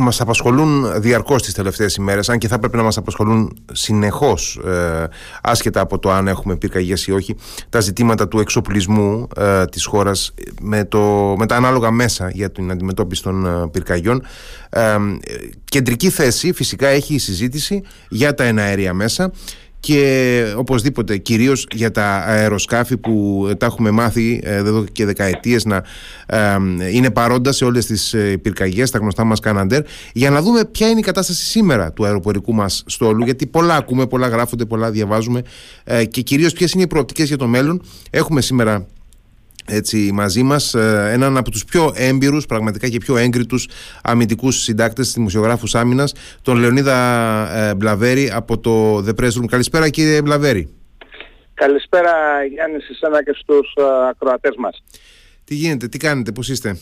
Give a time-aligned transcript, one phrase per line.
[0.00, 5.06] μας απασχολούν διαρκώς τις τελευταίες ημέρες αν και θα πρέπει να μας απασχολούν συνεχώς ε,
[5.42, 7.36] άσχετα από το αν έχουμε πυρκαγιές ή όχι
[7.68, 12.70] τα ζητήματα του εξοπλισμού ε, της χώρας με, το, με τα ανάλογα μέσα για την
[12.70, 14.22] αντιμετώπιση των ε, πυρκαγιών.
[14.70, 14.96] Ε,
[15.64, 19.32] κεντρική θέση φυσικά έχει η συζήτηση για τα εναέρια μέσα
[19.80, 25.82] και οπωσδήποτε κυρίως για τα αεροσκάφη που τα έχουμε μάθει ε, εδώ και δεκαετίες να
[26.26, 26.56] ε,
[26.92, 29.82] είναι παρόντα σε όλες τις ε, πυρκαγιές, τα γνωστά μας Καναντέρ.
[30.12, 34.06] Για να δούμε ποια είναι η κατάσταση σήμερα του αεροπορικού μας στόλου γιατί πολλά ακούμε,
[34.06, 35.42] πολλά γράφονται, πολλά διαβάζουμε
[36.10, 37.82] και κυρίως ποιες είναι οι προοπτικές για το μέλλον.
[38.10, 38.86] Έχουμε σήμερα
[39.66, 43.68] έτσι, μαζί μας ε, έναν από τους πιο έμπειρους πραγματικά και πιο έγκριτους
[44.02, 46.96] αμυντικούς συντάκτες δημοσιογράφους άμυνας τον Λεωνίδα
[47.56, 49.44] ε, Μπλαβέρη από το The Press Room.
[49.46, 50.74] Καλησπέρα κύριε Μπλαβέρη.
[51.54, 52.12] Καλησπέρα
[52.52, 54.82] Γιάννης σε εσένα και στους ε, ακροατές μας.
[55.44, 56.78] Τι γίνεται, τι κάνετε, πώς είστε;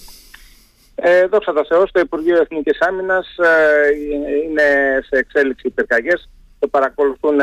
[0.94, 3.26] Ε, δόξα τω Θεώ, το Υπουργείο Εθνικής Άμυνας
[4.44, 4.62] είναι
[5.08, 6.28] σε εξέλιξη πυρκαγιές.
[6.58, 7.38] Το παρακολουθούν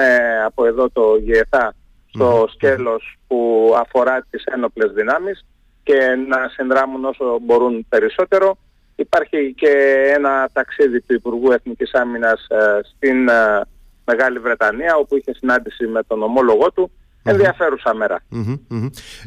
[0.45, 1.73] από εδώ το ΓΕΘΑ
[2.15, 5.45] στο σκέλος που αφορά τις ένοπλες δυνάμεις
[5.83, 5.93] και
[6.27, 8.57] να συνδράμουν όσο μπορούν περισσότερο.
[8.95, 9.71] Υπάρχει και
[10.15, 13.61] ένα ταξίδι του Υπουργού Εθνικής Άμυνας ε, στην ε,
[14.05, 16.91] Μεγάλη Βρετανία όπου είχε συνάντηση με τον ομόλογό του.
[17.27, 17.93] Ενδιαφέρουσα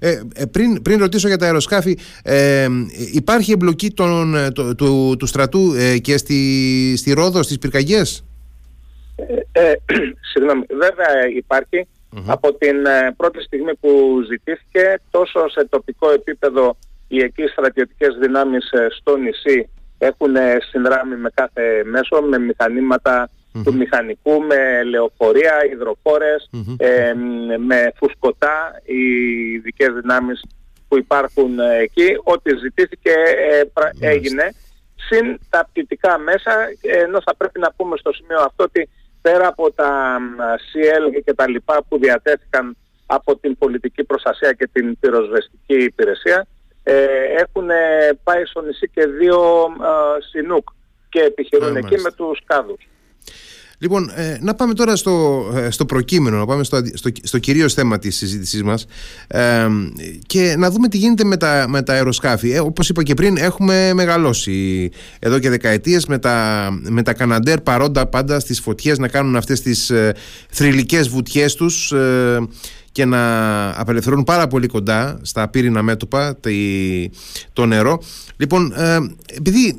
[0.00, 2.66] Ε, πριν, πριν ρωτήσω για τα αεροσκάφη, ε,
[3.12, 8.24] υπάρχει εμπλοκή των, του, του, του στρατού και στη, στη Ρόδο, στις πυρκαγιές;
[9.52, 9.72] Ε,
[10.32, 11.86] συγγνώμη, βέβαια υπάρχει.
[12.26, 16.76] Από την ε, πρώτη στιγμή που ζητήθηκε τόσο σε τοπικό επίπεδο
[17.08, 23.30] οι εκεί στρατιωτικές δυνάμεις ε, στο νησί έχουν ε, συνδράμει με κάθε μέσο, με μηχανηματα
[23.64, 25.54] του μηχανικού, με λεωφορεία,
[27.66, 29.02] με φουσκωτά, οι
[29.52, 30.44] ειδικές δυνάμεις
[30.88, 32.08] που υπάρχουν εκεί.
[32.22, 33.12] Ό,τι ζητήθηκε
[34.00, 34.54] έγινε.
[35.08, 38.88] Συν τα πτυτικά μέσα, ενώ θα πρέπει να πούμε στο σημείο αυτό ότι
[39.22, 40.18] πέρα από τα
[40.54, 46.46] CL και τα λοιπά που διατέθηκαν από την πολιτική προστασία και την πυροσβεστική υπηρεσία
[46.82, 47.04] ε,
[47.36, 47.68] έχουν
[48.22, 50.68] πάει στο νησί και δύο ε, συνούκ
[51.08, 52.88] και επιχειρούν εκεί με τους κάδους.
[53.80, 57.74] Λοιπόν, ε, να πάμε τώρα στο, ε, στο προκείμενο, να πάμε στο, στο, στο κυρίως
[57.74, 58.86] θέμα της συζήτησής μας
[59.26, 59.66] ε,
[60.26, 62.50] και να δούμε τι γίνεται με τα, με τα αεροσκάφη.
[62.50, 67.60] Ε, όπως είπα και πριν, έχουμε μεγαλώσει εδώ και δεκαετίες με τα, με τα Καναντέρ
[67.60, 70.14] παρόντα πάντα στις φωτιές να κάνουν αυτές τις ε,
[70.48, 71.92] θρηλυκές βουτιές τους
[72.98, 76.36] και να απελευθερώνουν πάρα πολύ κοντά στα πύρινα μέτωπα
[77.52, 78.02] το νερό.
[78.36, 78.96] Λοιπόν, ε,
[79.36, 79.78] επειδή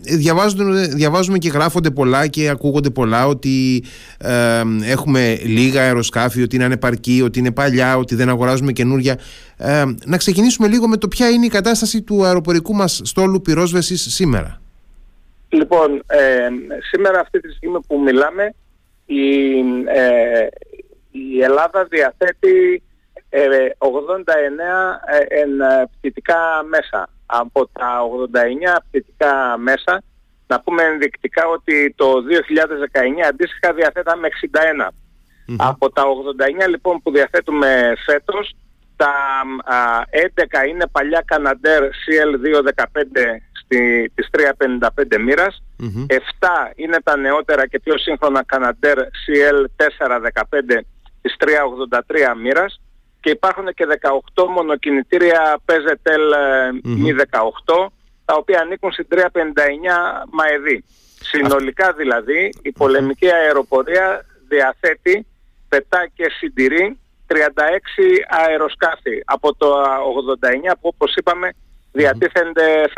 [0.96, 3.84] διαβάζουμε και γράφονται πολλά και ακούγονται πολλά ότι
[4.18, 9.20] ε, έχουμε λίγα αεροσκάφη, ότι είναι ανεπαρκή, ότι είναι παλιά, ότι δεν αγοράζουμε καινούρια,
[9.58, 14.14] ε, να ξεκινήσουμε λίγο με το ποια είναι η κατάσταση του αεροπορικού μας στόλου πυρόσβεσης
[14.14, 14.62] σήμερα.
[15.50, 16.04] Λοιπόν,
[16.92, 18.54] σήμερα αυτή τη στιγμή που μιλάμε
[19.06, 19.20] η,
[21.12, 22.84] η Ελλάδα διαθέτει
[23.30, 23.36] 89
[25.06, 27.10] ε, εν ε, πτυτικά μέσα.
[27.26, 28.02] Από τα
[28.34, 30.04] 89 πτυτικά μέσα,
[30.48, 34.28] να πούμε ενδεικτικά ότι το 2019 αντίστοιχα διαθέταμε
[34.88, 34.88] 61.
[35.58, 36.04] Από τα
[36.64, 38.56] 89 λοιπόν που διαθέτουμε φέτος,
[38.96, 39.14] τα
[40.64, 42.90] 11 είναι παλιά Canadair CL215
[43.64, 46.18] στη, της 355 μοιρας 7
[46.76, 50.82] είναι τα νεότερα και πιο σύγχρονα Canadair CL415
[51.22, 52.79] της 383 μοίρας
[53.22, 53.86] και υπάρχουν και
[54.36, 56.34] 18 μονοκινητήρια PZL
[56.84, 57.88] μη 18
[58.26, 59.16] τα οποία ανήκουν στην 359
[60.32, 60.84] ΜΑΕΔΗ.
[61.22, 65.26] Συνολικά δηλαδή η πολεμική αεροπορία διαθέτει,
[65.70, 67.34] πετά και συντηρεί 36
[68.30, 69.22] αεροσκάφη.
[69.26, 69.68] Από το
[70.72, 71.50] 89 που όπως είπαμε
[71.92, 72.90] διατίθενται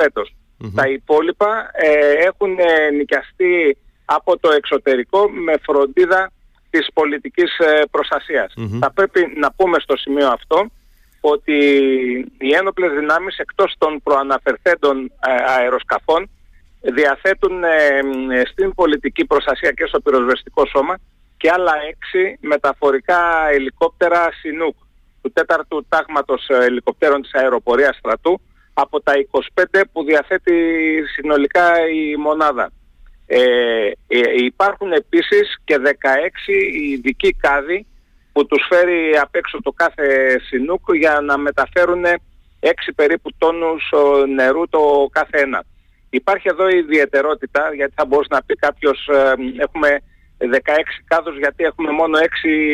[0.75, 2.57] Τα υπόλοιπα ε, έχουν
[2.97, 6.31] νοικιαστεί από το εξωτερικό με φροντίδα
[6.71, 10.69] της πολιτικής ε, προστασιας Θα πρέπει να πούμε στο σημείο αυτό
[11.21, 11.57] ότι
[12.37, 16.29] οι ένοπλες δυνάμεις εκτός των προαναφερθέντων ε, αεροσκαφών
[16.81, 20.97] διαθέτουν ε, στην πολιτική προστασία και στο πυροσβεστικό σώμα
[21.38, 24.75] και άλλα έξι μεταφορικά ελικόπτερα Σινούκ
[25.21, 28.41] του τέταρτου τάγματος ελικοπτέρων της αεροπορίας στρατού
[28.74, 29.13] από τα
[29.71, 30.53] 25 που διαθέτει
[31.13, 32.71] συνολικά η μονάδα.
[33.33, 36.54] Ε, ε, υπάρχουν επίσης και 16
[36.92, 37.86] ειδικοί κάδοι
[38.31, 42.04] που τους φέρει απ' έξω το κάθε συνούκ για να μεταφέρουν
[42.60, 43.92] 6 περίπου τόνους
[44.36, 45.63] νερού το κάθε ένα.
[46.10, 50.01] Υπάρχει εδώ η ιδιαιτερότητα γιατί θα μπορούσε να πει κάποιος ε, έχουμε
[50.39, 50.45] 16
[51.06, 52.24] κάδους γιατί έχουμε μόνο 6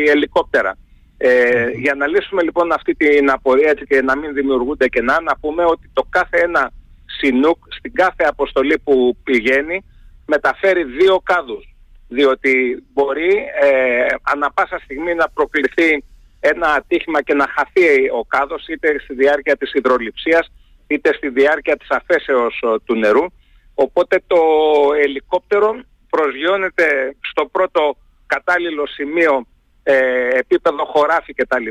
[0.10, 0.78] ελικόπτερα.
[1.18, 5.38] Ε, για να λύσουμε λοιπόν αυτή την απορία έτσι, και να μην δημιουργούνται κενά να
[5.38, 6.72] πούμε ότι το κάθε ένα
[7.06, 9.84] συνούκ στην κάθε αποστολή που πηγαίνει
[10.28, 11.76] μεταφέρει δύο κάδους
[12.08, 16.04] διότι μπορεί ε, ανα πάσα στιγμή να προκληθεί
[16.40, 20.52] ένα ατύχημα και να χαθεί ο κάδος είτε στη διάρκεια της υδροληψίας
[20.88, 23.26] είτε στη διάρκεια της αφέσεως ε, του νερού.
[23.74, 24.38] Οπότε το
[25.04, 25.80] ελικόπτερο
[26.10, 29.48] προσγειώνεται στο πρώτο κατάλληλο σημείο
[29.84, 29.98] ε,
[30.38, 31.68] επίπεδο χωράφι κτλ.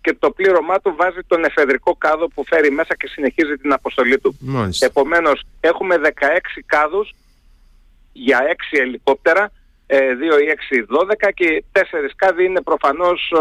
[0.00, 4.18] Και το πλήρωμά του βάζει τον εφεδρικό κάδο που φέρει μέσα και συνεχίζει την αποστολή
[4.18, 4.36] του.
[4.40, 4.86] Μάλιστα.
[4.86, 6.08] Επομένως έχουμε 16
[6.66, 7.14] κάδους
[8.24, 8.40] για
[8.72, 9.52] 6 ελικόπτερα, 2
[9.86, 10.56] ε, ή
[10.88, 11.80] 6, 12 και 4
[12.16, 13.32] κάδοι είναι προφανώς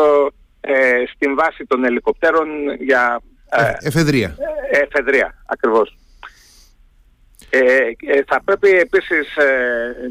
[0.62, 2.48] ε, στην βάση των ελικοπτέρων
[2.80, 3.22] για...
[3.50, 4.36] Ε, εφεδρεία.
[4.72, 5.98] Ε, εφεδρεία, ακριβώς.
[7.50, 7.90] Ε,
[8.28, 9.28] θα πρέπει επίσης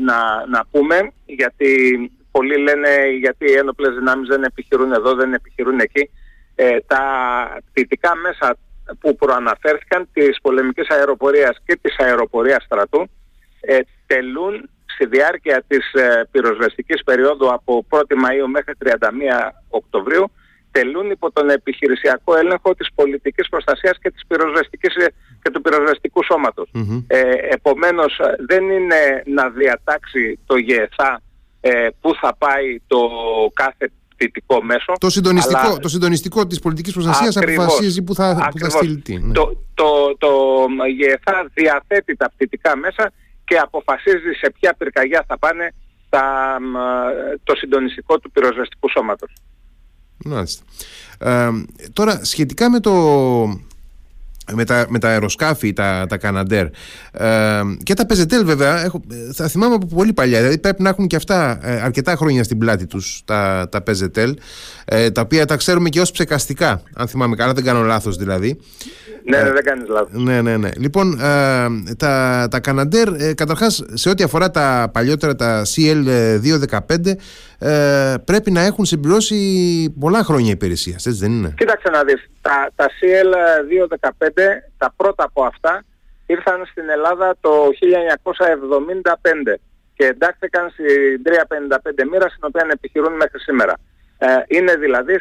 [0.04, 1.70] να, να πούμε, γιατί
[2.30, 2.88] πολλοί λένε
[3.20, 6.10] γιατί οι ένοπλες δυνάμεις δεν επιχειρούν εδώ, δεν επιχειρούν εκεί,
[6.86, 7.02] τα
[7.70, 8.56] πτυτικά μέσα
[9.00, 13.08] που προαναφέρθηκαν της πολεμικής αεροπορίας και της αεροπορίας στρατού
[14.06, 18.88] τελούν στη διάρκεια της ε, πυροσβεστικής περίοδου από 1η Μαΐου μέχρι 31
[19.68, 20.30] Οκτωβρίου
[20.76, 25.06] τελούν υπό τον επιχειρησιακό έλεγχο της πολιτικής προστασίας και, της πυροσβεστικής, ε,
[25.42, 26.20] και του πυροσβεστικού
[27.06, 27.20] Ε,
[27.50, 31.22] επομένως δεν είναι να διατάξει το ΓΕΘΑ
[31.60, 33.00] ε, πού θα πάει το
[33.52, 34.92] κάθε πτυτικό μέσο.
[35.00, 35.78] Το συντονιστικό, αλλά...
[35.78, 39.18] το συντονιστικό της πολιτικής προστασίας ακριβώς, αποφασίζει που θα, που θα στείλει τι.
[39.18, 39.32] Ναι.
[39.32, 40.30] Το, το, το
[40.98, 43.12] ΓΕΘΑ διαθέτει τα πτυτικά μέσα
[43.46, 45.74] και αποφασίζει σε ποια πυρκαγιά θα πάνε
[46.08, 46.58] τα,
[47.44, 49.32] το συντονιστικό του πυροσβεστικού σώματος.
[50.24, 50.64] Μάλιστα.
[51.18, 51.50] Ε,
[51.92, 52.92] τώρα σχετικά με το
[54.52, 56.66] με τα, με τα αεροσκάφη, τα, τα Καναντέρ
[57.12, 59.02] ε, και τα Πεζετέλ βέβαια έχω,
[59.32, 62.58] θα θυμάμαι από πολύ παλιά δηλαδή πρέπει να έχουν και αυτά ε, αρκετά χρόνια στην
[62.58, 64.36] πλάτη τους τα, τα Πεζετέλ
[64.84, 68.58] ε, τα οποία τα ξέρουμε και ως ψεκαστικά αν θυμάμαι καλά δεν κάνω λάθος δηλαδή
[69.28, 70.22] ναι, ναι, δεν κάνεις λάθος.
[70.22, 70.68] Ναι, ναι, ναι.
[70.76, 77.16] Λοιπόν, ε, τα, τα Καναντέρ, ε, καταρχάς, σε ό,τι αφορά τα παλιότερα, τα CL215,
[77.58, 79.36] ε, πρέπει να έχουν συμπληρώσει
[80.00, 84.28] πολλά χρόνια υπηρεσίας, έτσι δεν είναι; Κοίταξε να δεις, τα, τα CL215,
[84.78, 85.84] τα πρώτα από αυτά,
[86.26, 87.50] ήρθαν στην Ελλάδα το
[89.46, 89.54] 1975
[89.96, 93.74] και εντάχθηκαν στην 355 μοίρα, στην οποία επιχειρούν μέχρι σήμερα.
[94.18, 95.14] Ε, είναι δηλαδή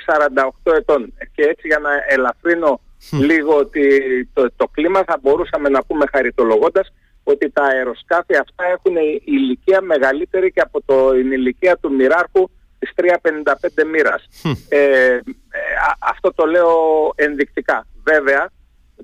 [0.64, 1.14] 48 ετών.
[1.36, 2.82] Και έτσι για να ελαφρύνω
[3.12, 3.90] λίγο ότι
[4.34, 6.94] το, το κλίμα θα μπορούσαμε να πούμε χαριτολογώντας
[7.24, 12.50] ότι τα αεροσκάφη αυτά έχουν ηλικία μεγαλύτερη και από το, την ηλικία του μοιράρχου
[12.80, 14.28] της 355 μοίρας.
[14.70, 15.22] Ε, ε,
[16.00, 16.74] αυτό το λέω
[17.16, 17.88] ενδεικτικά.
[18.04, 18.50] Βέβαια,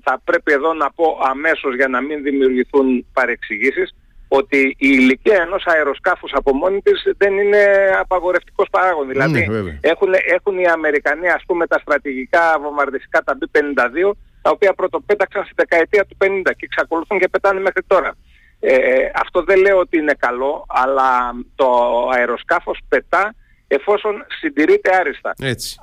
[0.02, 3.94] θα πρέπει εδώ να πω αμέσως για να μην δημιουργηθούν παρεξηγήσεις
[4.38, 7.62] ότι η ηλικία ενός αεροσκάφους από μόνη της δεν είναι
[7.98, 9.06] απαγορευτικός παράγον.
[9.06, 14.10] Ναι, δηλαδή έχουν, έχουν οι Αμερικανοί ας πούμε τα στρατηγικά βομβαρδιστικά τα B-52
[14.42, 18.14] τα οποία πρωτοπέταξαν στη δεκαετία του 50 και εξακολουθούν και πετάνε μέχρι τώρα.
[18.60, 21.68] Ε, αυτό δεν λέω ότι είναι καλό, αλλά το
[22.12, 23.34] αεροσκάφος πετά
[23.66, 25.34] εφόσον συντηρείται άριστα.
[25.38, 25.76] Έτσι.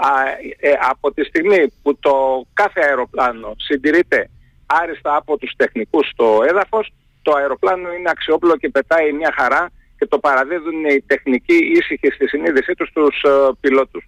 [0.60, 4.30] ε, από τη στιγμή που το κάθε αεροπλάνο συντηρείται
[4.66, 6.94] άριστα από τους τεχνικούς στο έδαφος,
[7.29, 12.27] το αεροπλάνο είναι αξιόπλο και πετάει μια χαρά και το παραδίδουν οι τεχνικοί ήσυχοι στη
[12.27, 14.03] συνείδησή τους στους uh, πιλότους.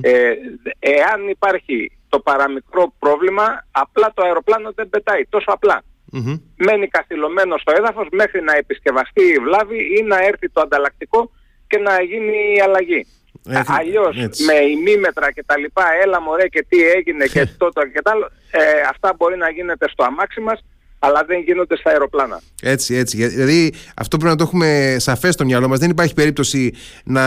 [0.00, 0.32] Ε,
[0.78, 5.52] εάν υπάρχει το παραμικρό πρόβλημα, απλά το αεροπλάνο δεν πετάει, τόσο
[6.56, 11.30] Μένει καθυλωμένο στο έδαφος μέχρι να επισκευαστεί η βλάβη ή να έρθει το ανταλλακτικό
[11.66, 13.06] και να γίνει η αλλαγή.
[13.48, 14.16] Έτσι, Αλλιώς
[14.46, 18.12] με ημίμετρα και τα λοιπά, έλα μωρέ και τι έγινε και τότε και τα
[18.50, 20.64] ε, αυτά μπορεί να γίνεται στο αμάξι μας
[20.98, 22.40] αλλά δεν γίνονται στα αεροπλάνα.
[22.62, 23.26] Έτσι, έτσι.
[23.26, 25.78] Δηλαδή αυτό πρέπει να το έχουμε σαφές στο μυαλό μας.
[25.78, 26.74] Δεν υπάρχει περίπτωση
[27.04, 27.24] να,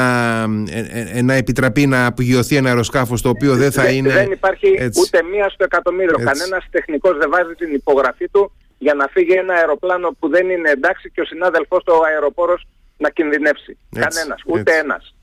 [0.70, 4.10] ε, ε, ε, να επιτραπεί να απογειωθεί ένα αεροσκάφος το οποίο δεν θα είναι.
[4.14, 5.02] Δεν υπάρχει έτσι.
[5.02, 6.18] ούτε μία στο εκατομμύριο.
[6.18, 10.70] Κανένας τεχνικός δεν βάζει την υπογραφή του για να φύγει ένα αεροπλάνο που δεν είναι
[10.70, 13.78] εντάξει και ο συνάδελφός του αεροπόρος να κινδυνεύσει.
[13.96, 15.14] Κανένας, ούτε ένας.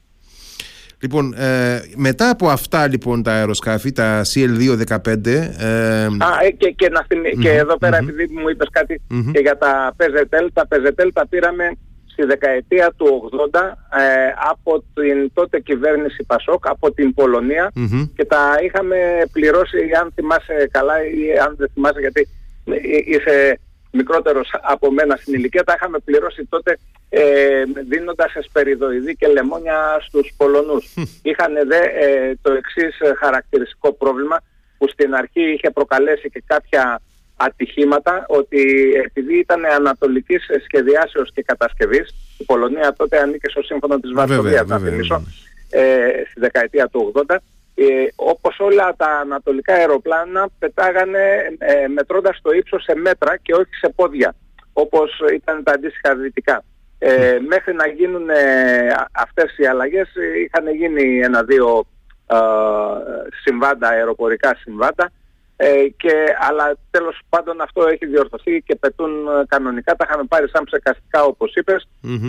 [1.01, 5.27] Λοιπόν, ε, μετά από αυτά λοιπόν τα αεροσκάφη, τα CL2-15...
[5.27, 7.07] Ε, Α, ε, και, και, να
[7.43, 9.01] και εδώ πέρα επειδή μου είπες κάτι
[9.33, 11.73] και για τα PZL, τα PZL τα πήραμε
[12.07, 13.65] στη δεκαετία του 80 ε,
[14.51, 17.73] από την τότε κυβέρνηση Πασόκ, από την πολωνια
[18.17, 18.97] και τα είχαμε
[19.33, 22.29] πληρώσει, αν θυμάσαι καλά ή αν δεν θυμάσαι γιατί
[23.07, 23.59] είσαι
[23.91, 26.79] μικρότερος από μένα στην ηλικία, τα είχαμε πληρώσει τότε
[27.09, 30.95] ε, δίνοντας εσπεριδοειδή και λεμόνια στους Πολωνούς.
[31.23, 34.43] Είχαν δε ε, το εξής χαρακτηριστικό πρόβλημα
[34.79, 37.01] που στην αρχή είχε προκαλέσει και κάποια
[37.37, 44.13] ατυχήματα ότι επειδή ήταν ανατολικής σχεδιάσεως και κατασκευής η Πολωνία τότε ανήκε στο σύμφωνο της
[44.13, 45.23] Βαρσοβίας θα θυμίσω
[45.71, 47.37] ε, στη δεκαετία του 80
[47.79, 51.21] ε, όπως όλα τα ανατολικά αεροπλάνα πετάγανε
[51.59, 54.35] ε, μετρώντας το ύψος σε μέτρα και όχι σε πόδια
[54.73, 56.65] όπως ήταν τα αντίστοιχα δυτικά.
[56.99, 58.27] Ε, μέχρι να γίνουν
[59.13, 60.09] αυτές οι αλλαγές
[60.45, 61.87] είχαν γίνει ένα-δύο
[63.43, 65.13] συμβάντα, αεροπορικά συμβάντα
[65.57, 66.13] ε, και,
[66.49, 69.97] αλλά τέλος πάντων αυτό έχει διορθωθεί και πετούν ε, κανονικά.
[69.97, 71.53] Τα είχαμε πάρει σαν ψεκαστικά όπως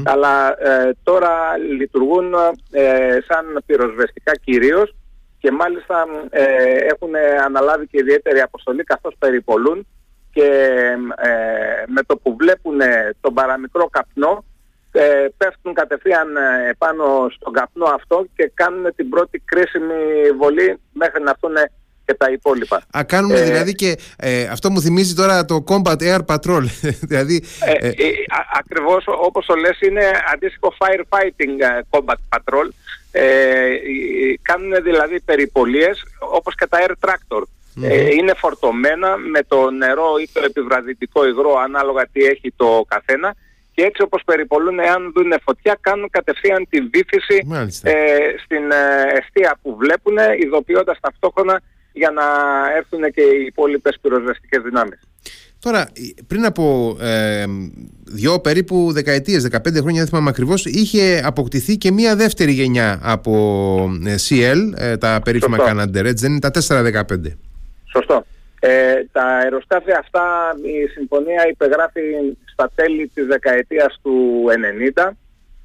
[0.03, 2.33] αλλά ε, τώρα λειτουργούν
[2.71, 4.95] ε, σαν πυροσβεστικά κυρίως
[5.39, 6.05] και μάλιστα
[6.93, 7.11] έχουν
[7.45, 9.87] αναλάβει και ιδιαίτερη αποστολή καθώς περιπολούν
[10.31, 10.49] και
[11.87, 12.79] με το που βλέπουν
[13.21, 14.45] τον παραμικρό καπνό
[15.37, 16.27] πέφτουν κατευθείαν
[16.69, 21.55] επάνω στον καπνό αυτό και κάνουν την πρώτη κρίσιμη βολή μέχρι να έρθουν
[22.07, 22.81] και τα υπόλοιπα.
[22.97, 26.63] Α, κάνουμε ε, δηλαδή και ε, αυτό μου θυμίζει τώρα το Combat Air Patrol.
[27.09, 28.11] δηλαδή, ε, ε, ε
[28.59, 31.55] ακριβώς όπως το λες είναι αντίστοιχο Firefighting
[31.89, 32.67] Combat Patrol.
[34.41, 37.41] Κάνουν δηλαδή περιπολίες όπως και τα Air Tractor.
[38.17, 43.35] είναι φορτωμένα με το νερό ή το επιβραδυτικό υγρό ανάλογα τι έχει το καθένα
[43.73, 47.47] και έτσι όπως περιπολούν εάν δουν φωτιά κάνουν κατευθείαν τη βήθηση
[48.43, 48.71] στην
[49.17, 51.61] αιστεία που βλέπουν ειδοποιώντας ταυτόχρονα
[51.93, 52.23] για να
[52.75, 54.99] έρθουν και οι υπόλοιπες πυροσβεστικές δυνάμεις.
[55.59, 55.87] Τώρα,
[56.27, 57.45] πριν από ε,
[58.05, 63.33] δυο περίπου δεκαετίες, 15 χρόνια, δεν θυμάμαι ακριβώς, είχε αποκτηθεί και μία δεύτερη γενιά από
[64.05, 67.37] ε, CL, ε, τα περίφημα Canadair, έτσι δεν είναι τα 415.
[67.91, 68.25] Σωστό.
[68.59, 72.01] Ε, τα αεροσκάφη αυτά, η συμφωνία υπεγράφει
[72.51, 74.45] στα τέλη της δεκαετίας του
[74.97, 75.11] 90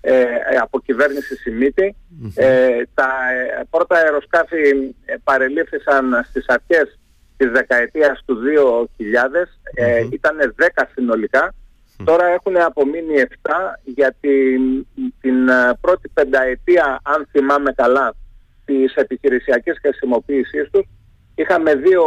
[0.04, 0.24] ε,
[0.62, 1.34] από κυβέρνηση
[2.34, 3.08] Ε, τα
[3.58, 6.98] ε, πρώτα αεροσκάφη ε, παρελήφθησαν στις αρχές
[7.42, 11.54] της δεκαετίας του 2000, ε, ήταν 10 συνολικά.
[12.04, 14.58] Τώρα έχουν απομείνει 7 γιατί
[15.20, 18.14] την ε, πρώτη πενταετία, αν θυμάμαι καλά,
[18.64, 20.86] της επιχειρησιακής χρησιμοποίησής τους,
[21.34, 22.04] είχαμε δύο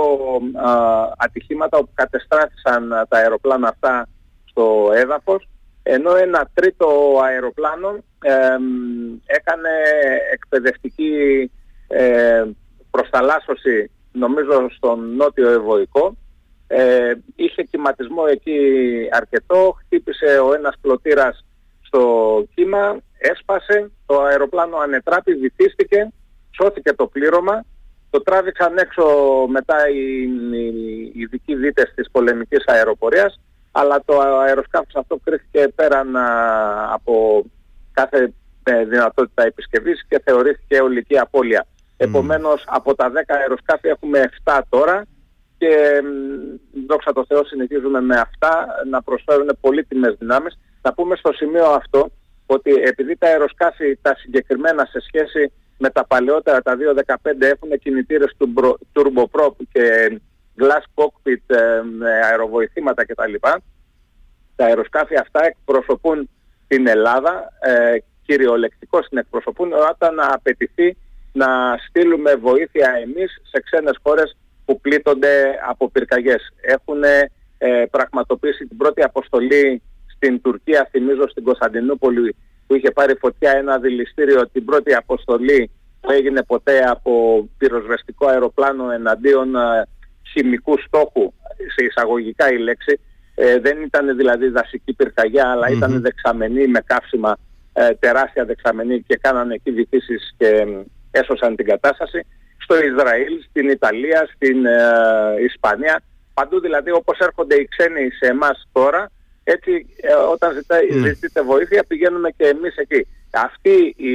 [1.18, 4.08] ατυχήματα όπου κατεστράφησαν τα αεροπλάνα αυτά
[4.46, 5.48] στο έδαφος
[5.84, 6.88] ενώ ένα τρίτο
[7.24, 8.04] αεροπλάνο
[9.26, 9.70] έκανε
[10.34, 11.12] εκπαιδευτική
[11.88, 12.44] ε,
[12.92, 16.18] προσταλάσσωση νομίζω στον νότιο Ευωικό
[16.68, 18.60] ε, είχε κυματισμό εκεί
[19.12, 21.46] αρκετό, χτύπησε ο ένας πλωτήρας
[21.82, 26.12] στο κύμα, έσπασε, το αεροπλάνο ανετράπη, βυθίστηκε,
[26.52, 27.66] σώθηκε το πλήρωμα,
[28.10, 29.04] το τράβηξαν έξω
[29.48, 30.22] μετά οι,
[31.14, 33.40] οι ειδικοί δίτες της πολεμικής αεροπορίας
[33.78, 36.16] αλλά το αεροσκάφος αυτό κρίθηκε πέραν
[36.92, 37.46] από
[37.94, 41.66] κάθε ε, δυνατότητα επισκευής και θεωρήθηκε ολική απώλεια.
[41.98, 42.08] Mm.
[42.08, 45.06] Επομένως από τα 10 αεροσκάφη έχουμε 7 τώρα
[45.58, 46.02] και
[46.88, 50.58] δόξα τω Θεώ συνεχίζουμε με αυτά να προσφέρουν πολύτιμες δυνάμεις.
[50.82, 52.10] Να πούμε στο σημείο αυτό
[52.46, 58.36] ότι επειδή τα αεροσκάφη τα συγκεκριμένα σε σχέση με τα παλαιότερα, τα 2.15 έχουν κινητήρες
[58.38, 58.54] του
[58.94, 60.18] turboprop και
[60.60, 61.82] glass cockpit, ε,
[62.24, 63.34] αεροβοηθήματα κτλ.
[64.56, 66.30] Τα αεροσκάφη αυτά εκπροσωπούν
[66.68, 70.98] την Ελλάδα, ε, κυριολεκτικώς την εκπροσωπούν όταν απαιτηθεί
[71.36, 76.54] να στείλουμε βοήθεια εμείς σε ξένες χώρες που πλήττονται από πυρκαγιές.
[76.62, 77.04] Έχουν
[77.58, 79.82] ε, πραγματοποιήσει την πρώτη αποστολή
[80.16, 82.36] στην Τουρκία, θυμίζω στην Κωνσταντινούπολη
[82.68, 84.50] που είχε πάρει φωτιά ένα δηληστήριο.
[84.50, 85.70] Την πρώτη αποστολή
[86.02, 89.88] που έγινε ποτέ από πυροσβεστικό αεροπλάνο εναντίον ε,
[90.32, 91.34] χημικού στόχου,
[91.76, 93.00] σε εισαγωγικά η λέξη,
[93.36, 97.38] ε, δεν ήταν δηλαδή δασική πυρκαγιά, αλλά ήταν δεξαμενή με καύσιμα,
[97.74, 100.66] ε, τεράστια δεξαμενή και κάνανε εκεί βυθίσεις και
[101.20, 102.20] έσωσαν την κατάσταση.
[102.58, 104.80] Στο Ισραήλ, στην Ιταλία, στην ε,
[105.50, 106.02] Ισπανία,
[106.34, 109.12] παντού δηλαδή όπως έρχονται οι ξένοι σε εμάς τώρα,
[109.44, 113.08] έτσι ε, όταν ζητάει, ζητείτε βοήθεια πηγαίνουμε και εμείς εκεί.
[113.32, 114.14] Αυτή η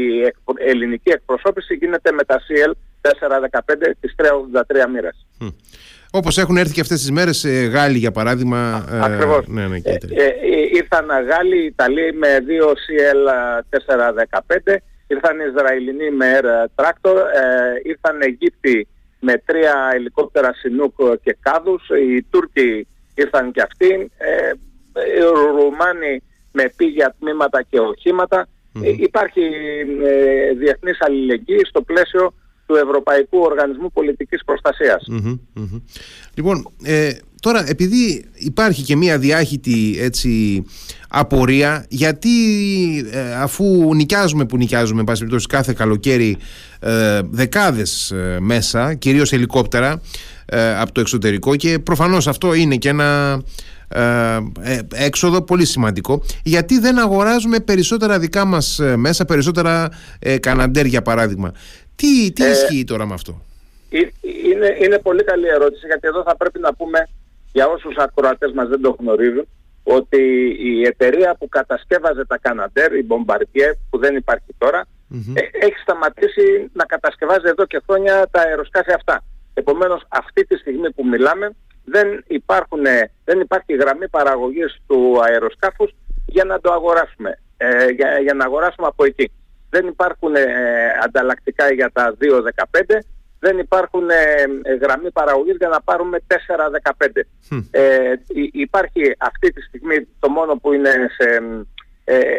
[0.59, 5.27] ελληνική εκπροσώπηση γίνεται με τα CL 415 τις 383 μοίρες.
[6.13, 8.87] Όπως έχουν έρθει και αυτές τις μέρες ε, Γάλλοι για παράδειγμα.
[8.91, 9.47] Ε, ακριβώς.
[9.47, 9.99] Ναι, ναι, ε, ε,
[10.73, 14.77] ήρθαν Γάλλοι, Ιταλοί με δύο CL415,
[15.15, 18.89] ήρθαν Ισραηλινοί με Air Tractor, ε, ήρθαν Αιγύπτιοι
[19.21, 24.53] με τρία ελικόπτερα Sinook και κάδους, οι Τούρκοι ήρθαν και αυτοί, ε,
[25.17, 25.21] οι
[25.57, 28.49] Ρουμάνοι με πήγια τμήματα και οχήματα.
[28.83, 29.41] υπάρχει
[30.05, 32.35] ε, διεθνής αλληλεγγύη στο πλαίσιο
[32.67, 34.43] του Ευρωπαϊκού Οργανισμού Πολιτικής
[36.35, 37.11] Λοιπόν, ε,
[37.41, 40.65] τώρα επειδή υπάρχει και μία διάχυτη έτσι,
[41.09, 42.31] απορία γιατί
[43.13, 46.37] ε, αφού νοικιάζουμε που νοικιάζουμε πάση περιπτώσει κάθε καλοκαίρι
[46.81, 50.01] ε, δεκάδες ε, μέσα, κυρίως ελικόπτερα
[50.81, 53.43] από το εξωτερικό και προφανώς αυτό είναι και ένα
[54.95, 61.53] έξοδο πολύ σημαντικό γιατί δεν αγοράζουμε περισσότερα δικά μας μέσα περισσότερα ε, καναντέρ για παράδειγμα
[61.97, 63.43] τι, τι ε, ισχύει τώρα με αυτό.
[63.91, 67.09] Είναι, είναι πολύ καλή ερώτηση γιατί εδώ θα πρέπει να πούμε
[67.53, 69.49] για όσους ακροατές μας δεν το γνωρίζουν
[69.83, 70.23] ότι
[70.61, 74.55] η εταιρεία που κατασκεύαζε τα Καναντέρ, η Bombardier, που δεν υπάρχει
[75.35, 79.25] ε, έχει σταματήσει να κατασκευάζει εδώ και χρόνια τα αεροσκάφη αυτά.
[79.55, 81.51] Επομένως αυτή τη στιγμή που μιλάμε
[81.85, 82.83] δεν, υπάρχουν,
[83.25, 85.91] δεν υπάρχει γραμμή παραγωγής του αεροσκάφους
[86.27, 89.33] για να το αγοράσουμε, ε, για, για να αγοράσουμε από εκεί.
[89.71, 90.45] Δεν υπάρχουν ε,
[91.05, 92.99] ανταλλακτικά για τα 2.15,
[93.41, 97.07] δεν υπάρχουν ε, γραμμή παραγωγής για να πάρουμε 4.15.
[97.71, 98.13] Ε,
[98.53, 101.43] υπάρχει αυτή τη στιγμή το μόνο που είναι σε,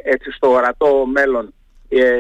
[0.04, 1.54] έτσι στο ορατό μέλλον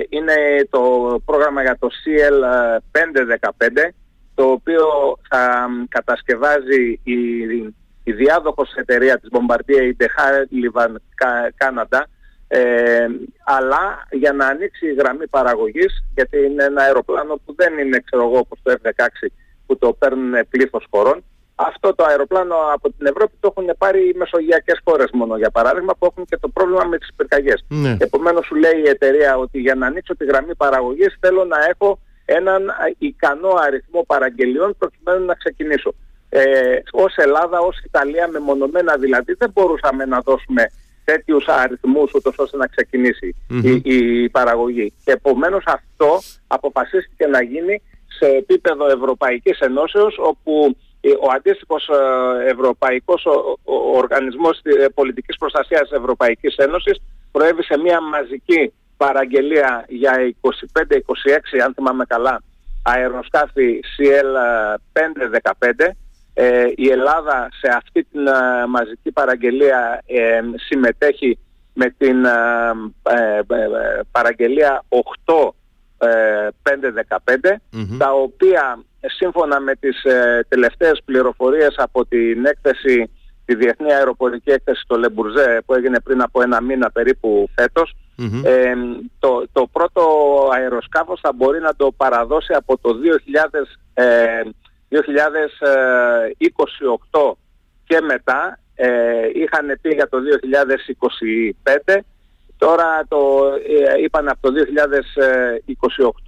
[0.09, 0.33] είναι
[0.69, 0.81] το
[1.25, 3.89] πρόγραμμα για το CL515
[4.35, 4.85] το οποίο
[5.29, 7.15] θα κατασκευάζει η,
[8.03, 10.95] η διάδοχος εταιρεία της Bombardier, η De Havilland
[11.57, 12.01] Canada,
[12.53, 13.07] ε,
[13.43, 18.23] αλλά για να ανοίξει η γραμμή παραγωγής, γιατί είναι ένα αεροπλάνο που δεν είναι, ξέρω
[18.23, 19.27] εγώ, όπως το F-16
[19.65, 21.23] που το παίρνουν πλήθος χωρών,
[21.55, 25.93] αυτό το αεροπλάνο από την Ευρώπη το έχουν πάρει οι μεσογειακές χώρες μόνο για παράδειγμα
[25.99, 27.65] που έχουν και το πρόβλημα με τις πυρκαγιές.
[27.67, 27.95] Ναι.
[27.99, 31.99] Επομένως σου λέει η εταιρεία ότι για να ανοίξω τη γραμμή παραγωγής θέλω να έχω
[32.25, 32.61] έναν
[32.97, 35.93] ικανό αριθμό παραγγελιών προκειμένου να ξεκινήσω.
[36.29, 36.41] Ε,
[36.91, 40.71] ως Ελλάδα, ως Ιταλία μεμονωμένα δηλαδή δεν μπορούσαμε να δώσουμε
[41.03, 43.35] τέτοιους αριθμούς ούτως ώστε να ξεκινησει
[43.83, 44.93] η, παραγωγή.
[45.05, 53.25] Και επομένως αυτό αποφασίστηκε να γίνει σε επίπεδο Ευρωπαϊκής Ενώσεως όπου ο αντίστοιχος ε, Ευρωπαϊκός
[53.93, 60.49] Οργανισμός ε, Πολιτικής Προστασίας της Ευρωπαϊκής Ένωσης προέβη σε μια μαζική παραγγελία για 25-26,
[61.65, 62.43] αν θυμάμαι καλά,
[62.83, 65.89] αεροσκάφη CL515.
[66.33, 71.39] Ε, η Ελλάδα σε αυτή την ε, μαζική παραγγελία ε, συμμετέχει
[71.73, 72.25] με την
[74.11, 74.83] παραγγελία
[75.27, 75.35] 8-515,
[77.97, 80.05] τα οποία σύμφωνα με τις
[80.47, 83.09] τελευταίες πληροφορίες από την έκθεση,
[83.45, 87.95] τη Διεθνή Αεροπορική Έκθεση στο Λεμπουρζέ που έγινε πριν από ένα μήνα περίπου φέτος,
[88.43, 88.73] ε,
[89.19, 90.01] το, το πρώτο
[90.53, 92.95] αεροσκάφος θα μπορεί να το παραδώσει από το
[93.93, 94.03] 2000,
[94.91, 97.33] 2028
[97.83, 98.59] και μετά.
[98.75, 100.17] Ε, είχαν πει για το
[101.87, 101.97] 2025,
[102.57, 104.53] τώρα το ε, είπαν από το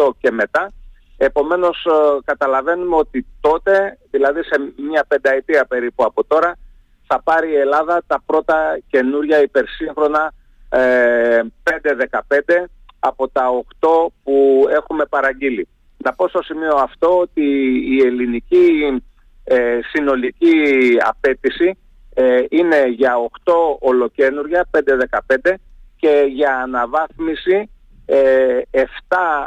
[0.06, 0.72] 2028 και μετά.
[1.18, 1.90] Επομένως ε,
[2.26, 6.58] καταλαβαίνουμε ότι τότε, δηλαδή σε μια πενταετία περίπου από τώρα,
[7.08, 10.34] θα πάρει η Ελλάδα τα πρώτα καινούρια υπερσύγχρονα
[10.70, 10.78] 5-15
[12.46, 12.64] ε,
[13.00, 13.44] από τα
[13.80, 13.88] 8
[14.24, 15.68] που έχουμε παραγγείλει.
[16.04, 17.44] Να πω στο σημείο αυτό ότι
[17.90, 19.02] η ελληνική
[19.44, 20.54] ε, συνολική
[21.06, 21.78] απέτηση
[22.14, 23.14] ε, είναι για
[23.46, 25.54] 8 ολοκένουργια, 5-15
[25.96, 27.70] και για αναβάθμιση
[28.06, 28.86] 7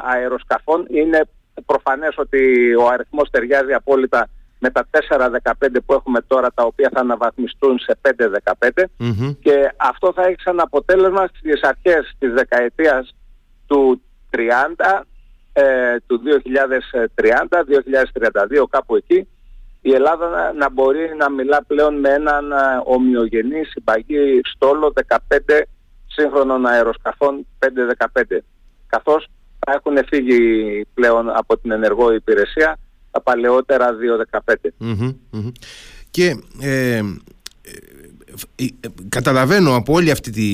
[0.05, 0.87] αεροσκαφών.
[0.91, 1.21] Είναι
[1.67, 5.53] προφανές ότι ο αριθμός ταιριάζει απόλυτα με τα 4-15
[5.87, 7.99] που έχουμε τώρα τα οποία θα αναβαθμιστούν σε
[8.65, 8.85] 5-15
[9.41, 13.15] και αυτό θα έχει σαν αποτέλεσμα στις αρχές της δεκαετίας
[13.67, 14.39] του 30
[15.59, 16.33] ε, του 2030,
[18.61, 19.29] 2032 κάπου εκεί
[19.81, 25.17] η Ελλάδα να, μπορεί να μιλά πλέον με έναν ε, ομοιογενή συμπαγή στόλο 15
[26.07, 28.23] σύγχρονων αεροσκαφών 5-15
[28.87, 30.41] καθώς θα έχουν φύγει
[30.95, 32.79] πλέον από την ενεργό υπηρεσία
[33.11, 33.89] τα παλαιότερα
[34.41, 34.55] 2.15.
[36.11, 37.03] Και ε, ε, ε,
[39.09, 40.51] καταλαβαίνω από όλη αυτή τη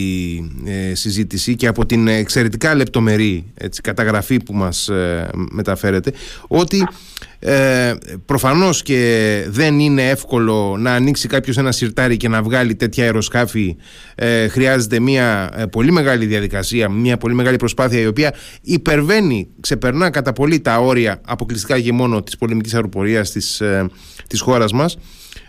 [0.92, 4.90] συζήτηση και από την εξαιρετικά λεπτομερή έτσι, καταγραφή που μας
[5.50, 6.12] μεταφέρετε
[6.48, 6.86] ότι
[7.44, 7.94] ε,
[8.26, 13.76] προφανώς και δεν είναι εύκολο να ανοίξει κάποιος ένα σιρτάρι και να βγάλει τέτοια αεροσκάφη.
[14.14, 20.10] Ε, χρειάζεται μια ε, πολύ μεγάλη διαδικασία μια πολύ μεγάλη προσπάθεια η οποία υπερβαίνει, ξεπερνά
[20.10, 23.86] κατά πολύ τα όρια αποκλειστικά και μόνο της πολεμικής αεροπορίας της, ε,
[24.26, 24.96] της χώρας μας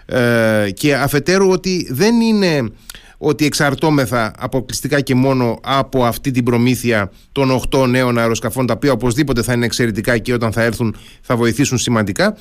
[0.05, 2.71] ε, και αφετέρου ότι δεν είναι
[3.17, 8.91] ότι εξαρτώμεθα αποκλειστικά και μόνο από αυτή την προμήθεια των 8 νέων αεροσκαφών τα οποία
[8.91, 12.37] οπωσδήποτε θα είναι εξαιρετικά και όταν θα έρθουν θα βοηθήσουν σημαντικά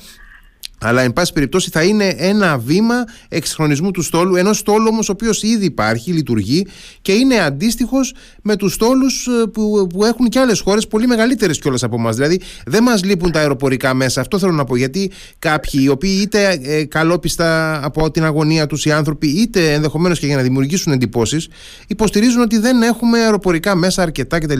[0.83, 2.95] αλλά εν πάση περιπτώσει θα είναι ένα βήμα
[3.29, 6.67] εξυγχρονισμού του στόλου, ενός στόλου όμως ο οποίος ήδη υπάρχει, λειτουργεί
[7.01, 11.59] και είναι αντίστοιχος με τους στόλους ε, που, που έχουν και άλλες χώρες πολύ μεγαλύτερες
[11.59, 12.15] κιόλας από εμάς.
[12.15, 14.21] Δηλαδή δεν μας λείπουν τα αεροπορικά μέσα.
[14.21, 14.75] Αυτό θέλω να πω.
[14.75, 20.19] Γιατί κάποιοι οι οποίοι είτε ε, καλόπιστα από την αγωνία τους οι άνθρωποι, είτε ενδεχομένως
[20.19, 21.47] και για να δημιουργήσουν εντυπώσεις,
[21.87, 24.59] υποστηρίζουν ότι δεν έχουμε αεροπορικά μέσα αρκετά κτλ.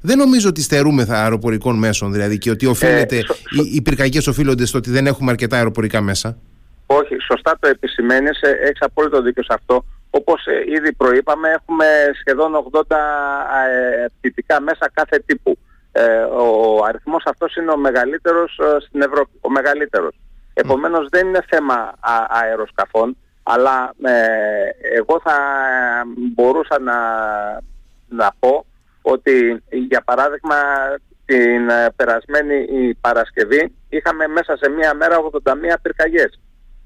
[0.00, 3.20] Δεν νομίζω ότι στερούμεθα αεροπορικών μέσων δηλαδή και ότι οφείλεται, ε,
[3.62, 6.36] οι, οι πυρκαγιές οφείλονται στο ότι δεν έχουμε αρκετά αεροπορικά μέσα.
[6.86, 9.84] Όχι, σωστά το επισημαίνεις, ε, έχεις απόλυτο δίκιο σε αυτό.
[10.10, 11.86] Όπως ε, ήδη προείπαμε, έχουμε
[12.20, 12.82] σχεδόν 80
[14.18, 15.58] πτυτικά μέσα κάθε τύπου.
[15.92, 20.20] Ε, ο αριθμός αυτός είναι ο μεγαλύτερος στην Ευρώπη, ο μεγαλύτερος.
[20.54, 21.94] Επομένως δεν είναι θέμα
[22.28, 23.94] αεροσκαφών, Αλλά
[24.96, 25.36] εγώ θα
[26.34, 26.96] μπορούσα να,
[28.08, 28.64] να πω
[29.02, 30.56] ότι για παράδειγμα
[31.30, 36.40] την περασμένη η Παρασκευή είχαμε μέσα σε μία μέρα 81 πυρκαγιές.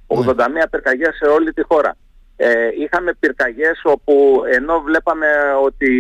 [0.09, 0.69] 81 ναι.
[0.71, 1.97] πυρκαγιές σε όλη τη χώρα.
[2.37, 5.27] Ε, είχαμε πυρκαγιές όπου ενώ βλέπαμε
[5.63, 5.91] ότι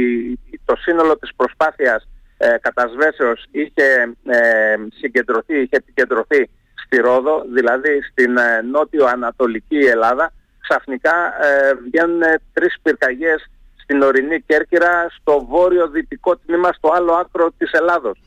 [0.65, 6.51] το σύνολο της προσπάθειας ε, κατασβέσεως είχε ε, συγκεντρωθεί, είχε επικεντρωθεί
[6.85, 13.51] στη Ρόδο, δηλαδή στην ε, νότιο-ανατολική Ελλάδα, ξαφνικά ε, βγαίνουν τρεις πυρκαγιές
[13.85, 18.19] στην ορεινή Κέρκυρα, στο βόρειο-δυτικό τμήμα, στο άλλο άκρο της ελλαδος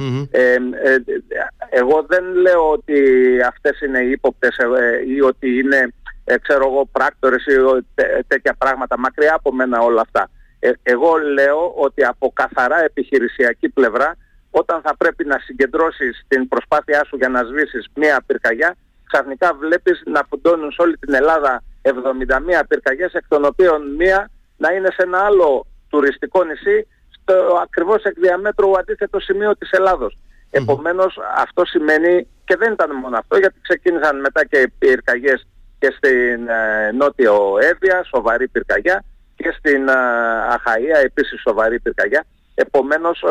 [1.69, 2.99] εγώ δεν λέω ότι
[3.47, 4.57] αυτές είναι ύποπτες
[5.07, 5.93] ή ότι είναι
[6.29, 7.53] ε, ξέρω εγώ, πράκτορες ή
[8.27, 8.99] τέτοια πράγματα.
[8.99, 10.29] Μακριά από μένα όλα αυτά.
[10.59, 14.15] Ε, εγώ λέω ότι από καθαρά επιχειρησιακή πλευρά,
[14.51, 18.75] όταν θα πρέπει να συγκεντρώσεις την προσπάθειά σου για να σβήσεις μία πυρκαγιά,
[19.11, 21.91] ξαφνικά βλέπεις να φουντώνουν σε όλη την Ελλάδα 71
[22.67, 28.19] πυρκαγιές, εκ των οποίων μία να είναι σε ένα άλλο τουριστικό νησί, στο ακριβώς εκ
[28.19, 30.17] διαμέτρου αντίθετο σημείο της Ελλάδος.
[30.49, 35.47] Επομένως αυτό σημαίνει, και δεν ήταν μόνο αυτό, γιατί ξεκίνησαν μετά και οι πυρκαγιές
[35.79, 39.03] και στην ε, Νότιο Εύβοια, σοβαρή πυρκαγιά
[39.35, 39.93] και στην ε,
[40.55, 42.25] Αχαΐα επίσης σοβαρή πυρκαγιά.
[42.55, 43.27] Επομένως ε,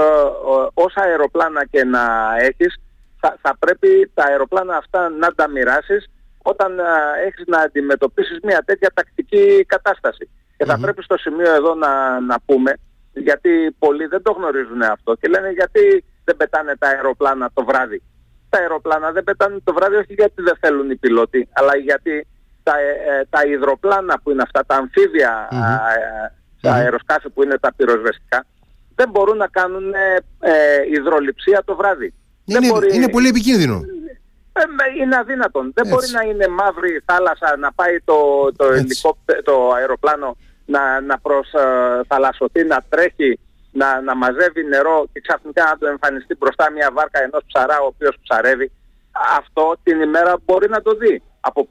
[0.75, 2.77] όσα αεροπλάνα και να έχεις
[3.21, 6.07] θα, θα πρέπει τα αεροπλάνα αυτά να τα μοιράσεις
[6.43, 6.81] όταν
[7.27, 10.29] έχεις να αντιμετωπίσεις μια τέτοια τακτική κατάσταση.
[10.57, 12.73] Και θα πρέπει στο σημείο εδώ να, να πούμε,
[13.13, 18.03] γιατί πολλοί δεν το γνωρίζουν αυτό και λένε γιατί δεν πετάνε τα αεροπλάνα το βράδυ.
[18.49, 22.27] Τα αεροπλάνα δεν πετάνε το βράδυ όχι γιατί δεν θέλουν οι πιλότοι, αλλά γιατί
[22.63, 25.49] τα, ε, τα υδροπλάνα που είναι αυτά, τα αμφιβια
[26.61, 28.47] τα αεροσκάφη που είναι τα πυροσβεστικά,
[28.95, 30.53] δεν μπορούν να κάνουν ε, ε
[30.93, 32.15] υδροληψία το βράδυ.
[32.45, 33.83] Είναι, είναι πολύ επικίνδυνο.
[34.53, 34.63] Ε,
[35.03, 35.73] είναι αδύνατον.
[35.75, 38.15] Δεν μπορεί να είναι μαύρη θάλασσα, να πάει το,
[38.57, 38.65] το,
[39.45, 43.39] το αεροπλάνο να, να προσθαλασσωθεί, να τρέχει,
[43.73, 47.87] να, να μαζεύει νερό και ξαφνικά να του εμφανιστεί μπροστά μια βάρκα ενός ψαρά ο
[47.87, 48.71] οποίος ψαρεύει.
[49.39, 51.69] Αυτό την ημέρα μπορεί να το δει από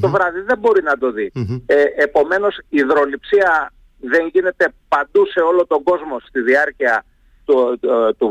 [0.00, 1.32] Το βράδυ δεν μπορεί να το δει.
[1.34, 1.62] Mm-hmm.
[1.66, 7.04] Ε, επομένως η υδροληψία δεν γίνεται παντού σε όλο τον κόσμο στη διάρκεια
[7.44, 7.78] του,
[8.18, 8.28] του,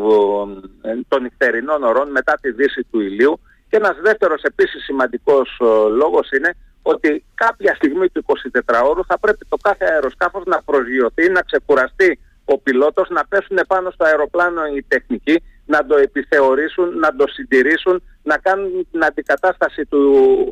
[1.08, 3.40] των νυχτερινών ωρών μετά τη δύση του ηλίου.
[3.70, 5.58] Και ένας δεύτερος επίσης σημαντικός
[5.96, 6.54] λόγος είναι
[6.92, 12.58] ότι κάποια στιγμή του 24ωρου θα πρέπει το κάθε αεροσκάφος να προσγειωθεί, να ξεκουραστεί ο
[12.58, 18.38] πιλότος, να πέσουν πάνω στο αεροπλάνο οι τεχνικοί, να το επιθεωρήσουν, να το συντηρήσουν, να
[18.38, 20.02] κάνουν την αντικατάσταση του,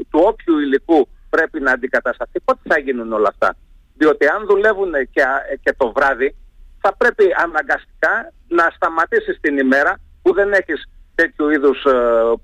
[0.10, 2.40] του όποιου υλικού πρέπει να αντικατασταθεί.
[2.40, 3.56] Πότε θα γίνουν όλα αυτά;
[3.98, 5.24] Διότι αν δουλεύουν και,
[5.64, 6.36] και το βράδυ,
[6.82, 11.92] θα πρέπει αναγκαστικά να σταματήσεις την ημέρα που δεν έχεις τέτοιου είδους ε,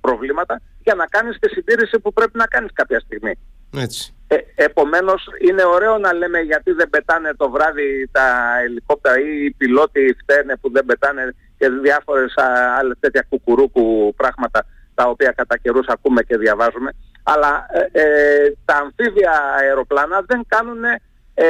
[0.01, 3.33] προβλήματα για να κάνεις τη συντήρηση που πρέπει να κάνεις κάποια στιγμή.
[3.77, 4.13] Έτσι.
[4.27, 9.51] Ε, επομένως είναι ωραίο να λέμε γιατί δεν πετάνε το βράδυ τα ελικόπτερα ή οι
[9.51, 12.33] πιλότοι φταίνε που δεν πετάνε και διάφορες
[12.79, 16.91] άλλες τέτοια κουκουρούκου πράγματα τα οποία κατά καιρούς ακούμε και διαβάζουμε.
[17.23, 21.45] Αλλά ε, ε, τα αμφίβια αεροπλάνα δεν κάνουν ε,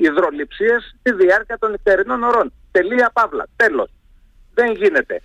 [0.00, 2.52] υδροληψίες στη διάρκεια των νυχτερινών ωρών.
[2.70, 3.46] Τελεία παύλα.
[3.56, 3.90] Τέλος.
[4.54, 5.22] Δεν γίνεται.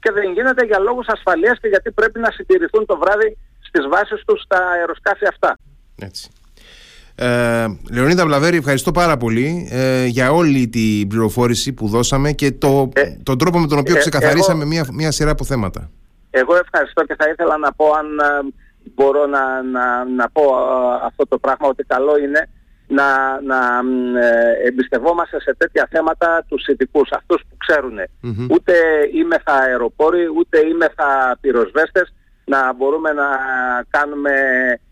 [0.00, 3.38] Και δεν γίνεται για λόγους ασφαλείας και γιατί πρέπει να συντηρηθούν το βράδυ
[3.74, 5.56] στις βάσεις τους τα αεροσκάφη αυτά.
[5.98, 6.30] Έτσι.
[7.16, 12.90] Ε, Λεωνίδα Βλαβέρη, ευχαριστώ πάρα πολύ ε, για όλη την πληροφόρηση που δώσαμε και το,
[12.94, 15.90] ε, τον τρόπο με τον οποίο ε, ξεκαθαρίσαμε μια, μια σειρά από θέματα.
[16.30, 18.52] Εγώ ευχαριστώ και θα ήθελα να πω αν ε,
[18.94, 20.42] μπορώ να, να, να πω
[21.04, 22.48] αυτό το πράγμα ότι καλό είναι
[22.86, 23.06] να,
[23.40, 23.58] να
[24.64, 27.98] εμπιστευόμαστε σε τέτοια θέματα τους ειδικούς, αυτούς που ξέρουν.
[28.50, 28.74] Ούτε
[29.14, 33.28] είμαι θα αεροπόροι, ούτε είμαι θα πυροσβέστες, να μπορούμε να
[33.90, 34.32] κάνουμε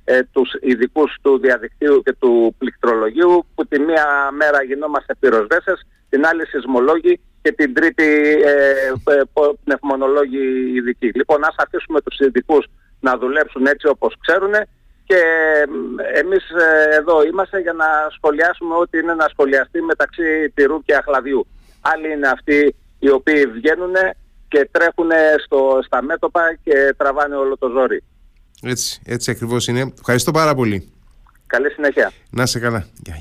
[0.04, 6.26] ε, τους ειδικούς του διαδικτύου και του πληκτρολογίου που τη μία μέρα γινόμαστε πυροσβέστες, την
[6.26, 8.04] άλλη σεισμολόγοι και την τρίτη
[8.44, 8.70] ε,
[9.04, 9.22] ε
[9.64, 11.10] πνευμονολόγοι ειδικοί.
[11.14, 12.66] Λοιπόν, ας αφήσουμε τους ειδικούς
[13.00, 14.52] να δουλέψουν έτσι όπως ξέρουν
[15.04, 15.20] και
[16.14, 17.86] εμείς ε, εδώ είμαστε για να
[18.16, 21.46] σχολιάσουμε ό,τι είναι να σχολιαστεί μεταξύ τυρού και αχλαδιού.
[21.80, 23.94] Άλλοι είναι αυτοί οι οποίοι βγαίνουν
[24.52, 25.10] και τρέχουν
[25.44, 28.02] στο, στα μέτωπα και τραβάνε όλο το ζόρι.
[28.62, 29.92] Έτσι, έτσι ακριβώς είναι.
[29.98, 30.92] Ευχαριστώ πάρα πολύ.
[31.46, 32.12] Καλή συνέχεια.
[32.30, 32.86] Να σε καλά.
[33.02, 33.14] Γεια,